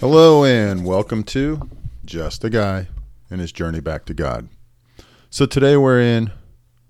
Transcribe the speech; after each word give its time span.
Hello, 0.00 0.42
and 0.44 0.84
welcome 0.84 1.22
to 1.22 1.70
Just 2.04 2.42
a 2.42 2.50
Guy 2.50 2.88
and 3.30 3.40
His 3.40 3.52
Journey 3.52 3.78
Back 3.78 4.06
to 4.06 4.14
God. 4.14 4.48
So 5.30 5.46
today 5.46 5.76
we're 5.76 6.00
in 6.00 6.32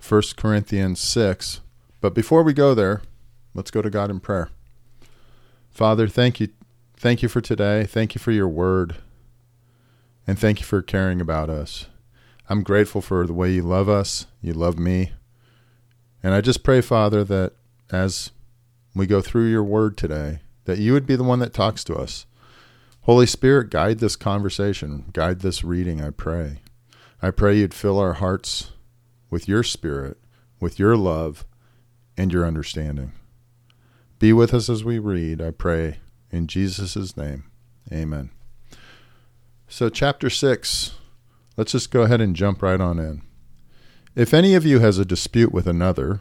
1 0.08 0.22
Corinthians 0.38 1.00
6. 1.00 1.60
But 2.00 2.14
before 2.14 2.42
we 2.42 2.54
go 2.54 2.72
there, 2.74 3.02
let's 3.52 3.70
go 3.70 3.82
to 3.82 3.90
God 3.90 4.11
in 4.11 4.20
prayer. 4.20 4.48
Father, 5.68 6.08
thank 6.08 6.40
you. 6.40 6.48
Thank 6.96 7.22
you 7.22 7.29
for 7.29 7.43
today. 7.43 7.84
Thank 7.84 8.14
you 8.14 8.18
for 8.18 8.32
your 8.32 8.48
word. 8.48 8.96
And 10.27 10.38
thank 10.38 10.61
you 10.61 10.64
for 10.64 10.80
caring 10.80 11.20
about 11.20 11.50
us. 11.50 11.88
I'm 12.48 12.62
grateful 12.62 13.02
for 13.02 13.27
the 13.27 13.34
way 13.34 13.52
you 13.52 13.61
love 13.61 13.90
us. 13.90 14.24
You 14.40 14.54
love 14.54 14.79
me. 14.79 15.12
And 16.22 16.32
I 16.32 16.40
just 16.40 16.62
pray, 16.62 16.80
Father, 16.80 17.22
that 17.22 17.52
as 17.91 18.30
we 18.95 19.07
go 19.07 19.21
through 19.21 19.50
your 19.50 19.65
word 19.65 19.97
today, 19.97 20.41
that 20.65 20.79
you 20.79 20.92
would 20.92 21.06
be 21.06 21.16
the 21.16 21.24
one 21.24 21.38
that 21.41 21.52
talks 21.52 21.84
to 21.84 21.95
us. 21.95 22.27
Holy 23.02 23.27
Spirit, 23.27 23.70
guide 23.70 24.01
this 24.01 24.16
conversation, 24.16 25.06
guide 25.12 25.41
this 25.41 25.62
reading, 25.62 26.02
I 26.02 26.10
pray. 26.10 26.60
I 27.23 27.30
pray 27.30 27.59
you'd 27.59 27.74
fill 27.74 27.98
our 27.98 28.15
hearts 28.15 28.73
with 29.30 29.48
your 29.48 29.62
spirit, 29.62 30.19
with 30.60 30.79
your 30.79 30.96
love, 30.96 31.45
and 32.16 32.33
your 32.33 32.45
understanding. 32.45 33.12
Be 34.18 34.32
with 34.32 34.55
us 34.55 34.68
as 34.68 34.82
we 34.82 34.98
read, 34.98 35.41
I 35.41 35.51
pray, 35.51 35.98
in 36.30 36.46
Jesus' 36.46 37.16
name. 37.16 37.45
Amen. 37.93 38.30
So, 39.68 39.88
chapter 39.88 40.30
6, 40.30 40.93
let's 41.57 41.73
just 41.73 41.91
go 41.91 42.02
ahead 42.02 42.21
and 42.21 42.34
jump 42.34 42.62
right 42.62 42.80
on 42.80 42.98
in. 42.98 43.23
If 44.15 44.32
any 44.32 44.55
of 44.55 44.65
you 44.65 44.79
has 44.79 44.98
a 44.98 45.05
dispute 45.05 45.52
with 45.52 45.66
another, 45.66 46.21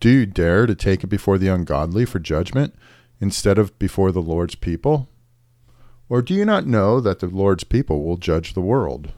do 0.00 0.08
you 0.08 0.26
dare 0.26 0.66
to 0.66 0.74
take 0.74 1.02
it 1.02 1.08
before 1.08 1.38
the 1.38 1.48
ungodly 1.48 2.04
for 2.04 2.18
judgment 2.18 2.74
instead 3.20 3.58
of 3.58 3.76
before 3.78 4.12
the 4.12 4.22
Lord's 4.22 4.54
people? 4.54 5.08
Or 6.08 6.22
do 6.22 6.34
you 6.34 6.44
not 6.44 6.66
know 6.66 7.00
that 7.00 7.18
the 7.18 7.26
Lord's 7.26 7.64
people 7.64 8.04
will 8.04 8.16
judge 8.16 8.54
the 8.54 8.60
world? 8.60 9.12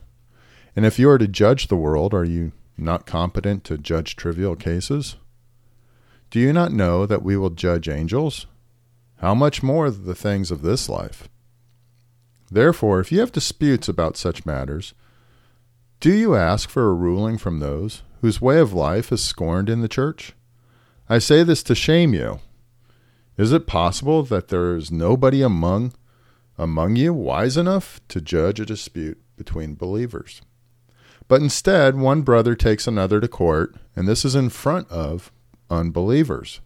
And 0.75 0.85
if 0.85 0.97
you 0.97 1.09
are 1.09 1.17
to 1.17 1.27
judge 1.27 1.67
the 1.67 1.75
world, 1.75 2.13
are 2.13 2.25
you 2.25 2.51
not 2.77 3.05
competent 3.05 3.63
to 3.65 3.77
judge 3.77 4.15
trivial 4.15 4.55
cases? 4.55 5.17
Do 6.31 6.39
you 6.39 6.51
not 6.51 6.71
know 6.71 7.05
that 7.05 7.23
we 7.23 7.37
will 7.37 7.49
judge 7.49 7.87
angels? 7.87 8.47
How 9.17 9.35
much 9.35 9.61
more 9.61 9.91
the 9.91 10.15
things 10.15 10.49
of 10.49 10.61
this 10.61 10.89
life? 10.89 11.29
Therefore, 12.49 12.99
if 12.99 13.11
you 13.11 13.19
have 13.19 13.31
disputes 13.31 13.87
about 13.87 14.17
such 14.17 14.45
matters, 14.45 14.93
do 15.99 16.11
you 16.11 16.35
ask 16.35 16.69
for 16.69 16.89
a 16.89 16.93
ruling 16.93 17.37
from 17.37 17.59
those 17.59 18.01
whose 18.21 18.41
way 18.41 18.59
of 18.59 18.73
life 18.73 19.11
is 19.11 19.23
scorned 19.23 19.69
in 19.69 19.81
the 19.81 19.87
church? 19.87 20.33
I 21.11 21.19
say 21.19 21.43
this 21.43 21.61
to 21.63 21.75
shame 21.75 22.13
you. 22.13 22.39
Is 23.35 23.51
it 23.51 23.67
possible 23.67 24.23
that 24.23 24.47
there 24.47 24.77
is 24.77 24.93
nobody 24.93 25.41
among 25.41 25.91
among 26.57 26.95
you 26.95 27.13
wise 27.13 27.57
enough 27.57 27.99
to 28.07 28.21
judge 28.21 28.61
a 28.61 28.65
dispute 28.65 29.21
between 29.35 29.75
believers? 29.75 30.41
But 31.27 31.41
instead, 31.41 31.97
one 31.97 32.21
brother 32.21 32.55
takes 32.55 32.87
another 32.87 33.19
to 33.19 33.27
court, 33.27 33.75
and 33.93 34.07
this 34.07 34.23
is 34.23 34.35
in 34.35 34.47
front 34.51 34.89
of 34.89 35.33
unbelievers. 35.69 36.61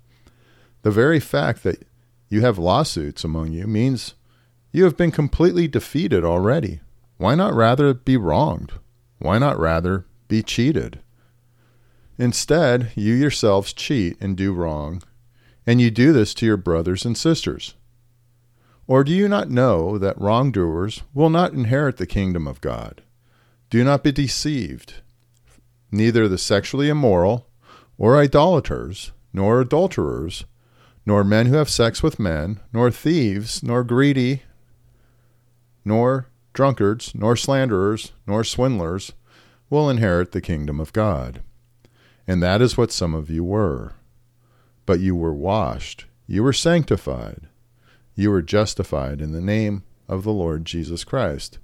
The 0.83 0.91
very 0.91 1.19
fact 1.19 1.63
that 1.63 1.87
you 2.29 2.41
have 2.41 2.59
lawsuits 2.59 3.23
among 3.23 3.51
you 3.51 3.65
means 3.65 4.13
you 4.71 4.83
have 4.83 4.95
been 4.95 5.09
completely 5.09 5.67
defeated 5.67 6.23
already. 6.23 6.81
Why 7.17 7.33
not 7.33 7.55
rather 7.55 7.95
be 7.95 8.15
wronged? 8.15 8.73
Why 9.17 9.39
not 9.39 9.57
rather 9.57 10.05
be 10.27 10.43
cheated? 10.43 10.99
Instead, 12.17 12.91
you 12.95 13.13
yourselves 13.13 13.73
cheat 13.73 14.17
and 14.21 14.37
do 14.37 14.53
wrong, 14.53 15.01
and 15.67 15.81
you 15.81 15.91
do 15.91 16.13
this 16.13 16.33
to 16.35 16.45
your 16.45 16.57
brothers 16.57 17.05
and 17.05 17.17
sisters. 17.17 17.75
Or 18.87 19.03
do 19.03 19.11
you 19.11 19.27
not 19.27 19.49
know 19.49 19.97
that 19.97 20.19
wrongdoers 20.19 21.01
will 21.13 21.29
not 21.29 21.53
inherit 21.53 21.97
the 21.97 22.05
kingdom 22.05 22.47
of 22.47 22.61
God? 22.61 23.01
Do 23.69 23.83
not 23.83 24.03
be 24.03 24.11
deceived. 24.11 24.95
Neither 25.91 26.27
the 26.27 26.37
sexually 26.37 26.87
immoral, 26.89 27.47
or 27.97 28.17
idolaters, 28.17 29.11
nor 29.33 29.61
adulterers, 29.61 30.45
nor 31.05 31.23
men 31.23 31.47
who 31.47 31.55
have 31.55 31.69
sex 31.69 32.01
with 32.01 32.19
men, 32.19 32.59
nor 32.71 32.91
thieves, 32.91 33.63
nor 33.63 33.83
greedy, 33.83 34.43
nor 35.83 36.27
drunkards, 36.53 37.13
nor 37.13 37.35
slanderers, 37.35 38.11
nor 38.25 38.43
swindlers 38.43 39.13
will 39.69 39.89
inherit 39.89 40.31
the 40.31 40.41
kingdom 40.41 40.79
of 40.79 40.93
God. 40.93 41.41
And 42.27 42.41
that 42.41 42.61
is 42.61 42.77
what 42.77 42.91
some 42.91 43.13
of 43.13 43.29
you 43.29 43.43
were. 43.43 43.93
But 44.85 44.99
you 44.99 45.15
were 45.15 45.33
washed, 45.33 46.05
you 46.27 46.43
were 46.43 46.53
sanctified, 46.53 47.47
you 48.15 48.29
were 48.31 48.41
justified 48.41 49.21
in 49.21 49.31
the 49.31 49.41
name 49.41 49.83
of 50.07 50.23
the 50.23 50.33
Lord 50.33 50.65
Jesus 50.65 51.03
Christ, 51.03 51.59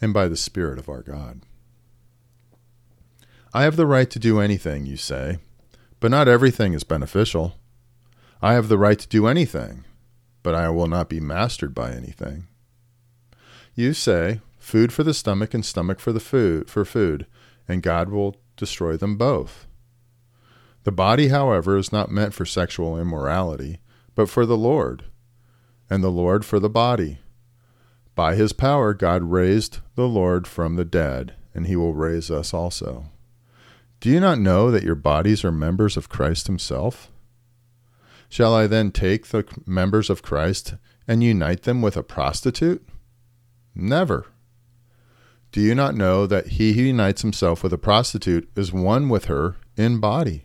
and 0.00 0.12
by 0.12 0.28
the 0.28 0.36
Spirit 0.36 0.78
of 0.78 0.88
our 0.88 1.02
God. 1.02 1.42
I 3.52 3.62
have 3.62 3.76
the 3.76 3.86
right 3.86 4.08
to 4.10 4.18
do 4.18 4.40
anything, 4.40 4.86
you 4.86 4.96
say, 4.96 5.38
but 5.98 6.10
not 6.10 6.28
everything 6.28 6.72
is 6.72 6.84
beneficial. 6.84 7.54
I 8.42 8.54
have 8.54 8.68
the 8.68 8.78
right 8.78 8.98
to 8.98 9.08
do 9.08 9.26
anything, 9.26 9.84
but 10.42 10.54
I 10.54 10.68
will 10.70 10.86
not 10.86 11.08
be 11.08 11.20
mastered 11.20 11.74
by 11.74 11.92
anything. 11.92 12.46
You 13.74 13.92
say, 13.92 14.40
food 14.58 14.92
for 14.92 15.02
the 15.02 15.14
stomach 15.14 15.54
and 15.54 15.64
stomach 15.64 16.00
for 16.00 16.12
the 16.12 16.20
food 16.20 16.68
for 16.68 16.84
food, 16.84 17.26
and 17.68 17.82
God 17.82 18.08
will 18.08 18.36
destroy 18.56 18.96
them 18.96 19.16
both. 19.16 19.66
The 20.84 20.92
body, 20.92 21.28
however, 21.28 21.76
is 21.76 21.92
not 21.92 22.10
meant 22.10 22.32
for 22.32 22.46
sexual 22.46 22.98
immorality, 22.98 23.80
but 24.14 24.30
for 24.30 24.46
the 24.46 24.56
Lord, 24.56 25.04
and 25.90 26.02
the 26.02 26.10
Lord 26.10 26.44
for 26.44 26.58
the 26.58 26.70
body. 26.70 27.18
By 28.14 28.34
his 28.34 28.52
power 28.52 28.94
God 28.94 29.24
raised 29.24 29.78
the 29.94 30.08
Lord 30.08 30.46
from 30.46 30.76
the 30.76 30.84
dead, 30.84 31.34
and 31.54 31.66
he 31.66 31.76
will 31.76 31.94
raise 31.94 32.30
us 32.30 32.54
also. 32.54 33.06
Do 34.00 34.08
you 34.08 34.20
not 34.20 34.38
know 34.38 34.70
that 34.70 34.82
your 34.82 34.94
bodies 34.94 35.44
are 35.44 35.52
members 35.52 35.96
of 35.96 36.08
Christ 36.08 36.46
himself? 36.46 37.10
Shall 38.30 38.54
I 38.54 38.66
then 38.66 38.92
take 38.92 39.26
the 39.26 39.44
members 39.66 40.08
of 40.08 40.22
Christ 40.22 40.74
and 41.06 41.22
unite 41.22 41.62
them 41.62 41.82
with 41.82 41.96
a 41.96 42.02
prostitute? 42.02 42.86
Never. 43.74 44.26
Do 45.52 45.60
you 45.60 45.74
not 45.74 45.96
know 45.96 46.26
that 46.26 46.46
he 46.48 46.72
who 46.72 46.82
unites 46.82 47.22
himself 47.22 47.62
with 47.62 47.72
a 47.72 47.78
prostitute 47.78 48.48
is 48.56 48.72
one 48.72 49.08
with 49.08 49.26
her 49.26 49.56
in 49.76 49.98
body? 49.98 50.44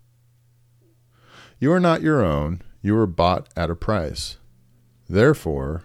You 1.61 1.71
are 1.73 1.79
not 1.79 2.01
your 2.01 2.23
own, 2.23 2.63
you 2.81 2.95
were 2.95 3.05
bought 3.05 3.47
at 3.55 3.69
a 3.69 3.75
price. 3.75 4.37
Therefore, 5.07 5.83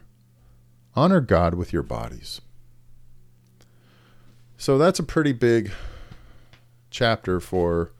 honor 0.94 1.20
God 1.20 1.52
with 1.52 1.70
your 1.70 1.82
bodies. 1.82 2.40
So 4.56 4.78
that's 4.78 4.98
a 4.98 5.02
pretty 5.02 5.34
big 5.34 5.70
chapter 6.88 7.40
for 7.40 7.92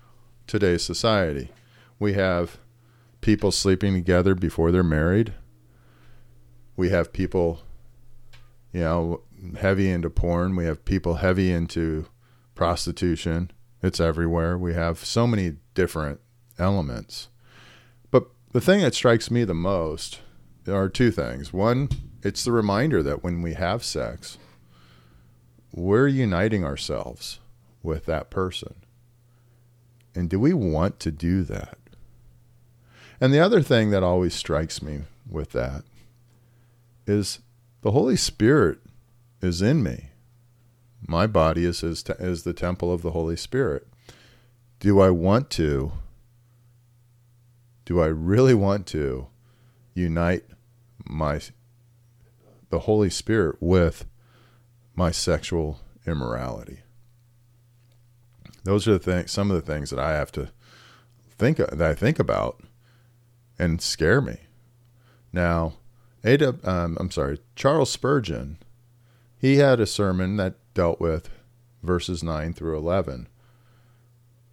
today's 0.47 0.87
society. 0.87 1.51
We 1.99 2.15
have 2.15 2.57
people 3.21 3.53
sleeping 3.53 3.93
together 3.93 4.35
before 4.35 4.73
they're 4.73 4.83
married. 4.83 5.35
We 6.77 6.89
have 6.89 7.13
people, 7.13 7.61
you 8.73 8.81
know, 8.81 9.21
heavy 9.59 9.91
into 9.91 10.09
porn. 10.09 10.57
We 10.57 10.65
have 10.65 10.87
people 10.87 11.17
heavy 11.17 11.53
into 11.53 12.07
prostitution. 12.55 13.51
It's 13.83 14.01
everywhere. 14.01 14.57
We 14.57 14.73
have 14.73 15.05
so 15.05 15.27
many 15.27 15.57
different 15.75 16.21
elements. 16.59 17.29
The 18.57 18.63
thing 18.63 18.81
that 18.81 18.95
strikes 18.95 19.31
me 19.31 19.45
the 19.45 19.53
most 19.53 20.21
are 20.67 20.89
two 20.89 21.11
things. 21.11 21.53
One, 21.53 21.91
it's 22.23 22.43
the 22.43 22.53
reminder 22.53 23.03
that 23.03 23.23
when 23.23 23.43
we 23.43 23.53
have 23.53 23.85
sex, 23.85 24.39
we're 25.75 26.09
uniting 26.09 26.65
ourselves 26.65 27.39
with 27.83 28.07
that 28.07 28.31
person. 28.31 28.77
And 30.15 30.31
do 30.31 30.41
we 30.41 30.55
want 30.55 30.99
to 31.01 31.11
do 31.11 31.43
that? 31.43 31.77
And 33.21 33.35
the 33.35 33.41
other 33.41 33.61
thing 33.61 33.91
that 33.91 34.03
always 34.03 34.33
strikes 34.33 34.81
me 34.81 35.03
with 35.29 35.53
that 35.53 35.85
is 37.07 37.41
the 37.83 37.91
Holy 37.91 38.17
Spirit 38.17 38.79
is 39.43 39.61
in 39.61 39.83
me. 39.83 40.13
My 41.07 41.27
body 41.27 41.67
is 41.67 41.83
is, 41.83 42.03
is 42.19 42.45
the 42.45 42.55
temple 42.55 42.91
of 42.91 43.03
the 43.03 43.11
Holy 43.11 43.37
Spirit. 43.37 43.87
Do 44.81 45.01
I 45.01 45.11
want 45.11 45.51
to 45.51 45.93
do 47.87 48.01
I 48.01 48.07
really 48.07 48.53
want 48.53 48.87
to 48.89 49.29
unite 49.95 50.45
my 51.07 51.41
the 52.69 52.81
Holy 52.81 53.09
Spirit 53.09 53.57
with 53.61 54.05
my 54.95 55.11
sexual 55.13 55.81
immorality? 56.07 56.81
Those 58.65 58.89
are 58.89 58.93
the 58.93 58.99
things, 58.99 59.31
some 59.31 59.51
of 59.51 59.57
the 59.57 59.73
things 59.73 59.91
that 59.91 60.01
I 60.01 60.13
have 60.13 60.33
to 60.33 60.51
think 61.39 61.59
that 61.59 61.81
I 61.81 61.95
think 61.95 62.19
about 62.19 62.61
and 63.59 63.81
scare 63.81 64.21
me. 64.21 64.39
Now, 65.33 65.75
Ada, 66.25 66.59
um, 66.65 66.97
I'm 66.99 67.11
sorry, 67.13 67.39
Charles 67.55 67.91
Spurgeon, 67.91 68.59
he 69.39 69.57
had 69.57 69.79
a 69.79 69.87
sermon 69.87 70.37
that 70.39 70.57
dealt 70.75 71.01
with 71.01 71.31
verses 71.85 72.25
9 72.25 72.53
through 72.53 72.77
11. 72.77 73.29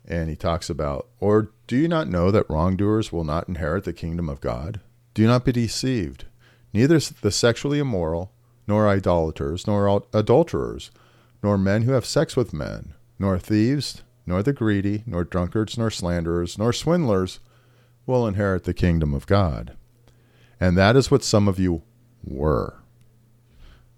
And 0.05 0.29
he 0.29 0.35
talks 0.35 0.69
about, 0.69 1.07
or 1.19 1.51
do 1.67 1.77
you 1.77 1.88
not 1.88 2.09
know 2.09 2.29
that 2.31 2.50
wrongdoers 2.50 3.11
will 3.11 3.23
not 3.23 3.47
inherit 3.47 3.85
the 3.85 3.94
kingdom 3.94 4.27
of 4.27 4.41
God? 4.41 4.81
Do 5.13 5.25
not 5.25 5.45
be 5.45 5.51
deceived. 5.51 6.25
Neither 6.73 7.00
the 7.00 7.31
sexually 7.31 7.79
immoral, 7.79 8.31
nor 8.67 8.88
idolaters, 8.88 9.67
nor 9.67 10.03
adulterers, 10.13 10.91
nor 11.41 11.57
men 11.57 11.83
who 11.83 11.91
have 11.91 12.05
sex 12.05 12.35
with 12.35 12.53
men, 12.53 12.94
nor 13.19 13.38
thieves, 13.38 14.01
nor 14.25 14.41
the 14.41 14.53
greedy, 14.53 15.03
nor 15.05 15.23
drunkards, 15.23 15.77
nor 15.77 15.89
slanderers, 15.89 16.57
nor 16.57 16.73
swindlers 16.73 17.39
will 18.05 18.27
inherit 18.27 18.63
the 18.63 18.73
kingdom 18.73 19.13
of 19.13 19.27
God. 19.27 19.75
And 20.59 20.77
that 20.77 20.95
is 20.95 21.11
what 21.11 21.23
some 21.23 21.47
of 21.47 21.59
you 21.59 21.83
were. 22.23 22.77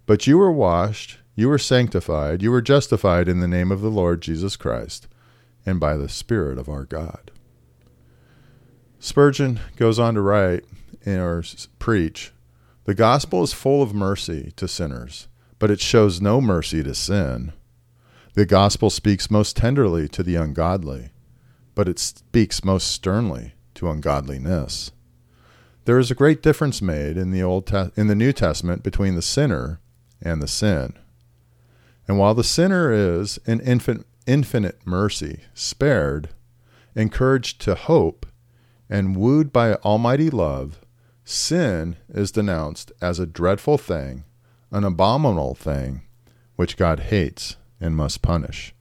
But 0.04 0.26
you 0.26 0.38
were 0.38 0.52
washed, 0.52 1.18
you 1.34 1.48
were 1.48 1.58
sanctified, 1.58 2.42
you 2.42 2.50
were 2.50 2.62
justified 2.62 3.28
in 3.28 3.40
the 3.40 3.48
name 3.48 3.72
of 3.72 3.80
the 3.80 3.90
Lord 3.90 4.20
Jesus 4.20 4.56
Christ, 4.56 5.08
and 5.66 5.78
by 5.80 5.96
the 5.96 6.08
Spirit 6.08 6.56
of 6.56 6.68
our 6.68 6.84
God. 6.84 7.32
Spurgeon 8.98 9.60
goes 9.76 9.98
on 9.98 10.14
to 10.14 10.20
write 10.20 10.64
or 11.06 11.44
preach 11.78 12.32
The 12.84 12.94
gospel 12.94 13.42
is 13.42 13.52
full 13.52 13.82
of 13.82 13.94
mercy 13.94 14.52
to 14.56 14.66
sinners, 14.66 15.28
but 15.58 15.70
it 15.70 15.80
shows 15.80 16.20
no 16.20 16.40
mercy 16.40 16.82
to 16.82 16.94
sin. 16.94 17.52
The 18.34 18.46
gospel 18.46 18.90
speaks 18.90 19.30
most 19.30 19.56
tenderly 19.56 20.08
to 20.08 20.22
the 20.22 20.36
ungodly, 20.36 21.10
but 21.74 21.88
it 21.88 21.98
speaks 21.98 22.64
most 22.64 22.88
sternly 22.88 23.54
to 23.74 23.90
ungodliness. 23.90 24.92
There 25.84 25.98
is 25.98 26.10
a 26.10 26.16
great 26.16 26.42
difference 26.42 26.82
made 26.82 27.16
in 27.16 27.30
the 27.30 27.42
Old 27.42 27.66
Te- 27.66 27.92
in 27.96 28.08
the 28.08 28.14
New 28.14 28.32
Testament 28.32 28.82
between 28.82 29.14
the 29.14 29.22
sinner 29.22 29.80
and 30.20 30.42
the 30.42 30.48
sin. 30.48 30.94
And 32.08 32.18
while 32.18 32.34
the 32.34 32.44
sinner 32.44 32.92
is, 32.92 33.38
in 33.46 33.60
infin- 33.60 34.04
infinite 34.26 34.80
mercy, 34.84 35.40
spared, 35.54 36.30
encouraged 36.94 37.60
to 37.62 37.74
hope, 37.74 38.26
and 38.88 39.16
wooed 39.16 39.52
by 39.52 39.74
almighty 39.76 40.30
love, 40.30 40.80
sin 41.24 41.96
is 42.08 42.30
denounced 42.30 42.92
as 43.00 43.18
a 43.18 43.26
dreadful 43.26 43.78
thing, 43.78 44.24
an 44.70 44.84
abominable 44.84 45.54
thing, 45.54 46.02
which 46.56 46.76
God 46.76 47.00
hates 47.00 47.56
and 47.80 47.96
must 47.96 48.22
punish. 48.22 48.74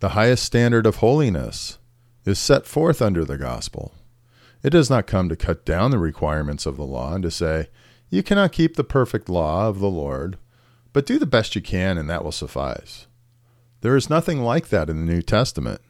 The 0.00 0.10
highest 0.10 0.44
standard 0.44 0.86
of 0.86 0.96
holiness 0.96 1.78
is 2.24 2.38
set 2.38 2.66
forth 2.66 3.02
under 3.02 3.24
the 3.24 3.38
gospel. 3.38 3.94
It 4.62 4.70
does 4.70 4.90
not 4.90 5.06
come 5.06 5.28
to 5.28 5.36
cut 5.36 5.64
down 5.64 5.90
the 5.90 5.98
requirements 5.98 6.66
of 6.66 6.76
the 6.76 6.84
law 6.84 7.14
and 7.14 7.22
to 7.22 7.30
say, 7.30 7.68
You 8.10 8.22
cannot 8.22 8.52
keep 8.52 8.76
the 8.76 8.84
perfect 8.84 9.28
law 9.28 9.68
of 9.68 9.78
the 9.78 9.90
Lord, 9.90 10.38
but 10.92 11.06
do 11.06 11.18
the 11.18 11.26
best 11.26 11.54
you 11.54 11.62
can, 11.62 11.96
and 11.96 12.10
that 12.10 12.24
will 12.24 12.32
suffice. 12.32 13.06
There 13.80 13.96
is 13.96 14.10
nothing 14.10 14.42
like 14.42 14.68
that 14.68 14.90
in 14.90 15.04
the 15.04 15.12
New 15.12 15.22
Testament. 15.22 15.80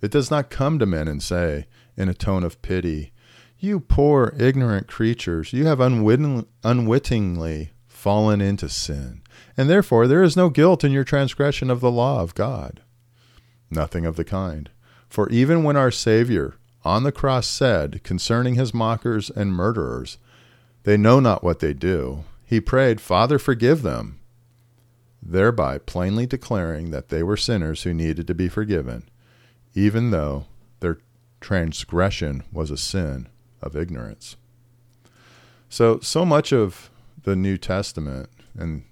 It 0.00 0.10
does 0.10 0.30
not 0.30 0.50
come 0.50 0.78
to 0.78 0.86
men 0.86 1.08
and 1.08 1.22
say, 1.22 1.66
in 1.96 2.08
a 2.08 2.14
tone 2.14 2.44
of 2.44 2.62
pity, 2.62 3.12
You 3.58 3.80
poor, 3.80 4.34
ignorant 4.38 4.86
creatures, 4.86 5.52
you 5.52 5.66
have 5.66 5.80
unwitting, 5.80 6.46
unwittingly 6.62 7.72
fallen 7.88 8.40
into 8.40 8.68
sin, 8.68 9.22
and 9.56 9.68
therefore 9.68 10.06
there 10.06 10.22
is 10.22 10.36
no 10.36 10.48
guilt 10.48 10.84
in 10.84 10.92
your 10.92 11.04
transgression 11.04 11.70
of 11.70 11.80
the 11.80 11.90
law 11.90 12.22
of 12.22 12.34
God. 12.34 12.80
Nothing 13.70 14.06
of 14.06 14.16
the 14.16 14.24
kind. 14.24 14.70
For 15.08 15.28
even 15.28 15.64
when 15.64 15.76
our 15.76 15.90
Savior 15.90 16.54
on 16.84 17.02
the 17.02 17.12
cross 17.12 17.46
said 17.46 18.02
concerning 18.04 18.54
his 18.54 18.72
mockers 18.72 19.28
and 19.28 19.52
murderers, 19.52 20.18
They 20.84 20.96
know 20.96 21.20
not 21.20 21.44
what 21.44 21.58
they 21.58 21.74
do, 21.74 22.24
he 22.46 22.60
prayed, 22.60 23.00
Father, 23.00 23.38
forgive 23.38 23.82
them, 23.82 24.19
thereby 25.22 25.78
plainly 25.78 26.26
declaring 26.26 26.90
that 26.90 27.08
they 27.08 27.22
were 27.22 27.36
sinners 27.36 27.82
who 27.82 27.92
needed 27.94 28.26
to 28.26 28.34
be 28.34 28.48
forgiven, 28.48 29.08
even 29.74 30.10
though 30.10 30.46
their 30.80 30.98
transgression 31.40 32.42
was 32.52 32.70
a 32.70 32.76
sin 32.76 33.28
of 33.62 33.76
ignorance. 33.76 34.36
So, 35.68 36.00
so 36.00 36.24
much 36.24 36.52
of 36.52 36.90
the 37.22 37.36
New 37.36 37.56
Testament 37.56 38.28
and 38.58 38.84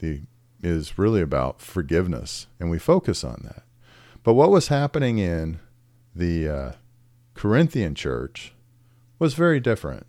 the 0.00 0.22
is 0.62 0.98
really 0.98 1.22
about 1.22 1.60
forgiveness, 1.62 2.46
and 2.58 2.70
we 2.70 2.78
focus 2.78 3.24
on 3.24 3.40
that. 3.44 3.62
But 4.22 4.34
what 4.34 4.50
was 4.50 4.68
happening 4.68 5.18
in 5.18 5.58
the 6.14 6.48
uh, 6.48 6.72
Corinthian 7.34 7.94
church 7.94 8.52
was 9.18 9.34
very 9.34 9.60
different. 9.60 10.06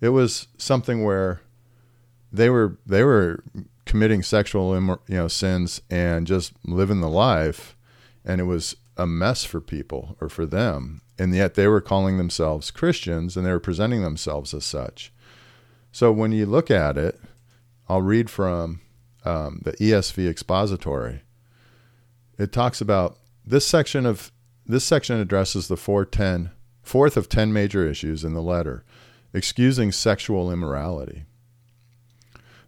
It 0.00 0.10
was 0.10 0.48
something 0.58 1.04
where 1.04 1.40
they 2.30 2.50
were 2.50 2.76
they 2.84 3.04
were 3.04 3.42
committing 3.84 4.22
sexual 4.22 4.74
you 4.80 4.98
know 5.08 5.28
sins 5.28 5.80
and 5.90 6.26
just 6.26 6.52
living 6.64 7.00
the 7.00 7.08
life 7.08 7.76
and 8.24 8.40
it 8.40 8.44
was 8.44 8.76
a 8.96 9.06
mess 9.06 9.44
for 9.44 9.60
people 9.60 10.16
or 10.20 10.28
for 10.28 10.46
them. 10.46 11.00
And 11.18 11.34
yet 11.34 11.54
they 11.54 11.66
were 11.66 11.80
calling 11.80 12.18
themselves 12.18 12.70
Christians 12.70 13.36
and 13.36 13.46
they 13.46 13.50
were 13.50 13.60
presenting 13.60 14.02
themselves 14.02 14.54
as 14.54 14.64
such. 14.64 15.12
So 15.90 16.12
when 16.12 16.32
you 16.32 16.46
look 16.46 16.70
at 16.70 16.96
it 16.96 17.20
I'll 17.88 18.02
read 18.02 18.30
from 18.30 18.80
um, 19.24 19.60
the 19.64 19.72
ESV 19.72 20.28
expository. 20.28 21.22
It 22.38 22.52
talks 22.52 22.80
about 22.80 23.18
this 23.44 23.66
section 23.66 24.06
of 24.06 24.32
this 24.64 24.84
section 24.84 25.18
addresses 25.18 25.68
the 25.68 25.76
410 25.76 26.52
fourth 26.82 27.16
of 27.16 27.28
10 27.28 27.52
major 27.52 27.86
issues 27.86 28.24
in 28.24 28.32
the 28.32 28.42
letter 28.42 28.84
excusing 29.34 29.92
sexual 29.92 30.50
immorality 30.50 31.24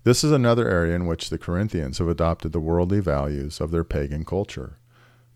this 0.04 0.22
is 0.22 0.30
another 0.30 0.68
area 0.68 0.94
in 0.94 1.06
which 1.06 1.30
the 1.30 1.38
Corinthians 1.38 1.98
have 1.98 2.08
adopted 2.08 2.52
the 2.52 2.60
worldly 2.60 3.00
values 3.00 3.60
of 3.60 3.70
their 3.70 3.84
pagan 3.84 4.24
culture. 4.24 4.78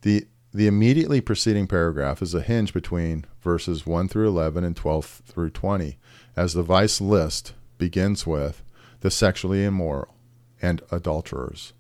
The, 0.03 0.27
the 0.53 0.67
immediately 0.67 1.21
preceding 1.21 1.67
paragraph 1.67 2.23
is 2.23 2.35
a 2.35 2.43
hinge 2.43 2.73
between 2.73 3.25
verses 3.41 3.87
1 3.87 4.09
through 4.09 4.29
11 4.29 4.65
and 4.65 4.77
12 4.77 5.23
through 5.27 5.51
20, 5.51 5.99
as 6.37 6.53
the 6.53 6.63
vice 6.63 7.01
list 7.01 7.55
begins 7.79 8.27
with 8.27 8.63
the 9.01 9.11
sexually 9.11 9.65
immoral 9.65 10.15
and 10.61 10.83
adulterers. 10.91 11.73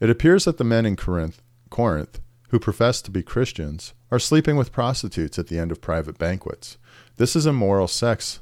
It 0.00 0.10
appears 0.10 0.44
that 0.44 0.58
the 0.58 0.64
men 0.64 0.86
in 0.86 0.96
Corinth, 0.96 1.42
Corinth 1.70 2.20
who 2.50 2.58
profess 2.58 3.02
to 3.02 3.10
be 3.10 3.22
Christians 3.22 3.94
are 4.10 4.18
sleeping 4.18 4.56
with 4.56 4.72
prostitutes 4.72 5.38
at 5.38 5.48
the 5.48 5.58
end 5.58 5.70
of 5.70 5.80
private 5.80 6.18
banquets. 6.18 6.78
This 7.16 7.36
is 7.36 7.46
immoral 7.46 7.88
sex. 7.88 8.40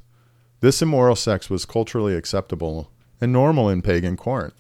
This 0.61 0.81
immoral 0.81 1.17
sex 1.17 1.51
was 1.51 1.65
culturally 1.65 2.15
acceptable 2.15 2.91
and 3.21 3.33
normal 3.33 3.69
in 3.69 3.83
pagan 3.83 4.17
Corinth. 4.17 4.55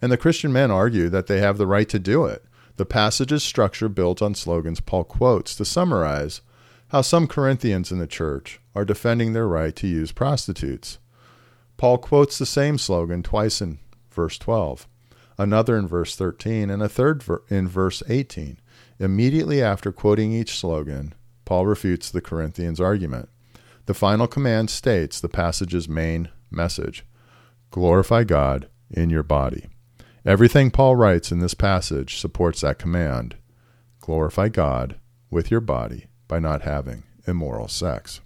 And 0.00 0.10
the 0.10 0.16
Christian 0.16 0.52
men 0.52 0.70
argue 0.70 1.08
that 1.08 1.26
they 1.26 1.40
have 1.40 1.58
the 1.58 1.66
right 1.66 1.88
to 1.88 1.98
do 1.98 2.24
it. 2.26 2.44
The 2.76 2.86
passage's 2.86 3.42
structure 3.42 3.88
built 3.88 4.20
on 4.20 4.34
slogans 4.34 4.80
Paul 4.80 5.04
quotes 5.04 5.54
to 5.56 5.64
summarize 5.64 6.40
how 6.88 7.02
some 7.02 7.26
Corinthians 7.26 7.92
in 7.92 7.98
the 7.98 8.06
church 8.06 8.60
are 8.74 8.84
defending 8.84 9.32
their 9.32 9.46
right 9.46 9.74
to 9.76 9.86
use 9.86 10.12
prostitutes. 10.12 10.98
Paul 11.76 11.98
quotes 11.98 12.38
the 12.38 12.46
same 12.46 12.78
slogan 12.78 13.22
twice 13.22 13.60
in 13.60 13.78
verse 14.10 14.38
12, 14.38 14.86
another 15.38 15.76
in 15.76 15.86
verse 15.86 16.16
13, 16.16 16.70
and 16.70 16.82
a 16.82 16.88
third 16.88 17.24
in 17.48 17.68
verse 17.68 18.02
18. 18.08 18.58
Immediately 18.98 19.62
after 19.62 19.90
quoting 19.90 20.32
each 20.32 20.58
slogan, 20.58 21.14
Paul 21.44 21.66
refutes 21.66 22.10
the 22.10 22.20
Corinthians' 22.20 22.80
argument. 22.80 23.28
The 23.86 23.94
final 23.94 24.26
command 24.26 24.70
states 24.70 25.20
the 25.20 25.28
passage's 25.28 25.88
main 25.88 26.28
message 26.50 27.04
glorify 27.72 28.22
God 28.22 28.68
in 28.90 29.10
your 29.10 29.24
body. 29.24 29.66
Everything 30.24 30.70
Paul 30.70 30.94
writes 30.94 31.32
in 31.32 31.40
this 31.40 31.54
passage 31.54 32.20
supports 32.20 32.60
that 32.60 32.78
command 32.78 33.34
glorify 34.00 34.48
God 34.48 34.96
with 35.30 35.50
your 35.50 35.60
body 35.60 36.06
by 36.28 36.38
not 36.38 36.62
having 36.62 37.02
immoral 37.26 37.68
sex. 37.68 38.20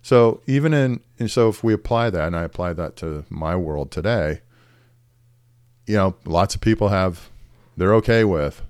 So, 0.00 0.40
even 0.46 0.72
in, 0.72 1.28
so 1.28 1.48
if 1.48 1.64
we 1.64 1.74
apply 1.74 2.10
that, 2.10 2.28
and 2.28 2.36
I 2.36 2.42
apply 2.44 2.74
that 2.74 2.96
to 2.96 3.24
my 3.28 3.56
world 3.56 3.90
today, 3.90 4.42
you 5.86 5.96
know, 5.96 6.16
lots 6.24 6.54
of 6.54 6.60
people 6.60 6.88
have, 6.88 7.28
they're 7.76 7.94
okay 7.94 8.22
with, 8.24 8.62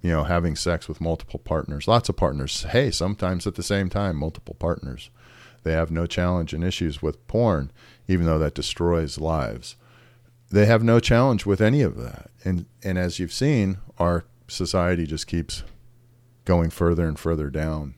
you 0.00 0.10
know, 0.10 0.24
having 0.24 0.56
sex 0.56 0.88
with 0.88 1.00
multiple 1.00 1.38
partners. 1.38 1.86
Lots 1.86 2.08
of 2.08 2.16
partners. 2.16 2.64
Hey, 2.64 2.90
sometimes 2.90 3.46
at 3.46 3.54
the 3.54 3.62
same 3.62 3.88
time, 3.88 4.16
multiple 4.16 4.54
partners. 4.54 5.10
They 5.62 5.72
have 5.72 5.90
no 5.90 6.06
challenge 6.06 6.52
and 6.52 6.64
issues 6.64 7.02
with 7.02 7.26
porn 7.28 7.70
even 8.08 8.26
though 8.26 8.38
that 8.38 8.54
destroys 8.54 9.18
lives. 9.18 9.76
They 10.50 10.66
have 10.66 10.82
no 10.82 10.98
challenge 10.98 11.46
with 11.46 11.60
any 11.60 11.82
of 11.82 11.96
that. 11.98 12.30
And 12.44 12.66
and 12.82 12.98
as 12.98 13.18
you've 13.18 13.32
seen, 13.32 13.78
our 13.98 14.24
society 14.48 15.06
just 15.06 15.26
keeps 15.26 15.62
going 16.44 16.70
further 16.70 17.06
and 17.06 17.18
further 17.18 17.50
down. 17.50 17.94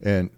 And 0.00 0.30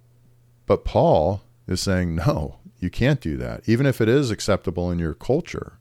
but 0.67 0.85
Paul 0.85 1.43
is 1.67 1.81
saying, 1.81 2.15
no, 2.15 2.59
you 2.79 2.89
can't 2.89 3.21
do 3.21 3.37
that. 3.39 3.69
Even 3.69 3.87
if 3.87 4.01
it 4.01 4.09
is 4.09 4.31
acceptable 4.31 4.91
in 4.91 4.99
your 4.99 5.15
culture, 5.15 5.79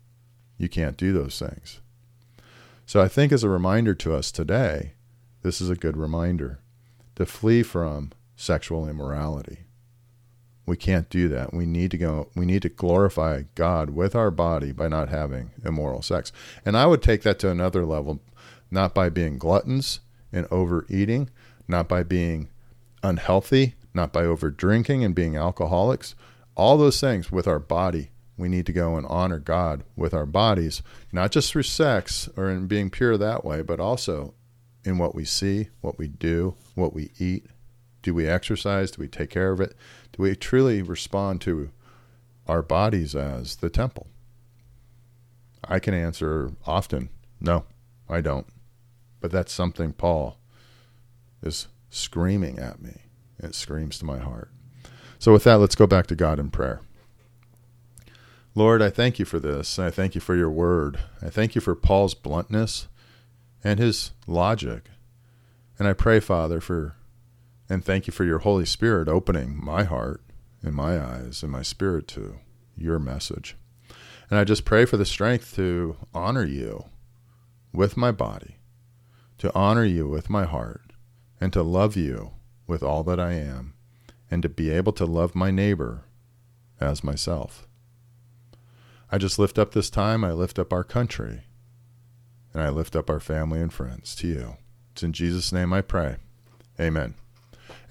you 0.57 0.67
can't 0.67 0.97
do 0.97 1.13
those 1.13 1.37
things. 1.37 1.81
So 2.85 3.01
I 3.01 3.07
think 3.07 3.31
as 3.31 3.43
a 3.43 3.49
reminder 3.49 3.93
to 3.95 4.13
us 4.13 4.31
today, 4.31 4.93
this 5.41 5.61
is 5.61 5.69
a 5.69 5.75
good 5.75 5.97
reminder 5.97 6.59
to 7.15 7.25
flee 7.25 7.63
from 7.63 8.11
sexual 8.35 8.87
immorality. 8.87 9.59
We 10.65 10.77
can't 10.77 11.09
do 11.09 11.27
that. 11.29 11.53
We 11.53 11.65
need 11.65 11.91
to 11.91 11.97
go 11.97 12.29
we 12.35 12.45
need 12.45 12.61
to 12.61 12.69
glorify 12.69 13.43
God 13.55 13.89
with 13.89 14.15
our 14.15 14.31
body 14.31 14.71
by 14.71 14.87
not 14.87 15.09
having 15.09 15.51
immoral 15.63 16.01
sex. 16.01 16.31
And 16.65 16.77
I 16.77 16.85
would 16.85 17.01
take 17.01 17.23
that 17.23 17.39
to 17.39 17.49
another 17.49 17.85
level, 17.85 18.21
not 18.71 18.93
by 18.93 19.09
being 19.09 19.37
gluttons 19.37 19.99
and 20.31 20.47
overeating, 20.49 21.29
not 21.67 21.87
by 21.87 22.03
being 22.03 22.49
unhealthy, 23.03 23.75
not 23.93 24.13
by 24.13 24.23
over 24.23 24.49
drinking 24.49 25.03
and 25.03 25.13
being 25.13 25.35
alcoholics. 25.35 26.15
All 26.55 26.77
those 26.77 26.99
things 26.99 27.31
with 27.31 27.47
our 27.47 27.59
body, 27.59 28.11
we 28.37 28.47
need 28.47 28.65
to 28.67 28.73
go 28.73 28.95
and 28.95 29.05
honor 29.07 29.39
God 29.39 29.83
with 29.95 30.13
our 30.13 30.25
bodies, 30.25 30.81
not 31.11 31.31
just 31.31 31.51
through 31.51 31.63
sex 31.63 32.29
or 32.37 32.49
in 32.49 32.67
being 32.67 32.89
pure 32.89 33.17
that 33.17 33.43
way, 33.43 33.61
but 33.61 33.79
also 33.79 34.33
in 34.85 34.97
what 34.97 35.15
we 35.15 35.25
see, 35.25 35.69
what 35.81 35.97
we 35.97 36.07
do, 36.07 36.55
what 36.75 36.93
we 36.93 37.11
eat. 37.19 37.45
Do 38.03 38.13
we 38.13 38.27
exercise? 38.27 38.91
Do 38.91 39.01
we 39.01 39.07
take 39.07 39.31
care 39.31 39.51
of 39.51 39.59
it? 39.59 39.75
Do 40.11 40.21
we 40.21 40.35
truly 40.35 40.83
respond 40.83 41.41
to 41.41 41.71
our 42.47 42.61
bodies 42.61 43.15
as 43.15 43.55
the 43.55 43.69
temple? 43.69 44.07
I 45.63 45.79
can 45.79 45.93
answer 45.93 46.51
often, 46.67 47.09
no, 47.39 47.63
I 48.09 48.21
don't. 48.21 48.47
But 49.21 49.31
that's 49.31 49.53
something 49.53 49.93
Paul 49.93 50.37
is 51.41 51.67
screaming 51.89 52.59
at 52.59 52.81
me. 52.81 52.97
It 53.39 53.55
screams 53.55 53.97
to 53.99 54.05
my 54.05 54.19
heart. 54.19 54.51
So, 55.17 55.31
with 55.31 55.45
that, 55.45 55.59
let's 55.59 55.75
go 55.75 55.87
back 55.87 56.07
to 56.07 56.15
God 56.15 56.39
in 56.39 56.51
prayer. 56.51 56.81
Lord, 58.55 58.81
I 58.81 58.89
thank 58.89 59.17
you 59.17 59.25
for 59.25 59.39
this. 59.39 59.79
I 59.79 59.89
thank 59.89 60.13
you 60.13 60.21
for 60.21 60.35
your 60.35 60.49
word. 60.49 60.99
I 61.21 61.29
thank 61.29 61.55
you 61.55 61.61
for 61.61 61.75
Paul's 61.75 62.13
bluntness 62.13 62.87
and 63.63 63.79
his 63.79 64.11
logic. 64.27 64.89
And 65.79 65.87
I 65.87 65.93
pray, 65.93 66.19
Father, 66.19 66.59
for 66.59 66.95
and 67.73 67.83
thank 67.83 68.05
you 68.05 68.13
for 68.13 68.23
your 68.23 68.39
Holy 68.39 68.65
Spirit 68.65 69.07
opening 69.07 69.59
my 69.61 69.83
heart 69.83 70.21
and 70.61 70.75
my 70.75 71.03
eyes 71.03 71.41
and 71.41 71.51
my 71.51 71.63
spirit 71.63 72.07
to 72.09 72.35
your 72.77 72.99
message. 72.99 73.57
And 74.29 74.39
I 74.39 74.43
just 74.43 74.63
pray 74.63 74.85
for 74.85 74.95
the 74.95 75.05
strength 75.05 75.55
to 75.55 75.97
honor 76.13 76.45
you 76.45 76.85
with 77.73 77.97
my 77.97 78.11
body, 78.11 78.57
to 79.39 79.53
honor 79.55 79.83
you 79.83 80.07
with 80.07 80.29
my 80.29 80.45
heart, 80.45 80.93
and 81.41 81.51
to 81.53 81.63
love 81.63 81.97
you 81.97 82.33
with 82.67 82.83
all 82.83 83.03
that 83.03 83.19
I 83.19 83.33
am, 83.33 83.73
and 84.29 84.43
to 84.43 84.49
be 84.49 84.69
able 84.69 84.93
to 84.93 85.05
love 85.05 85.35
my 85.35 85.49
neighbor 85.49 86.05
as 86.79 87.03
myself. 87.03 87.67
I 89.11 89.17
just 89.17 89.39
lift 89.39 89.57
up 89.57 89.73
this 89.73 89.89
time, 89.89 90.23
I 90.23 90.31
lift 90.31 90.59
up 90.59 90.71
our 90.71 90.83
country, 90.83 91.41
and 92.53 92.61
I 92.61 92.69
lift 92.69 92.95
up 92.95 93.09
our 93.09 93.19
family 93.19 93.59
and 93.59 93.73
friends 93.73 94.15
to 94.17 94.27
you. 94.27 94.57
It's 94.91 95.01
in 95.01 95.11
Jesus' 95.11 95.51
name 95.51 95.73
I 95.73 95.81
pray. 95.81 96.17
Amen. 96.79 97.15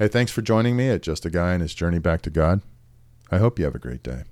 Hey, 0.02 0.08
thanks 0.08 0.32
for 0.32 0.42
joining 0.42 0.74
me 0.74 0.88
at 0.88 1.00
Just 1.00 1.24
a 1.26 1.30
Guy 1.30 1.52
and 1.52 1.62
His 1.62 1.74
Journey 1.74 2.00
Back 2.00 2.22
to 2.22 2.30
God. 2.30 2.60
I 3.30 3.38
hope 3.38 3.56
you 3.56 3.64
have 3.66 3.76
a 3.76 3.78
great 3.78 4.02
day. 4.02 4.24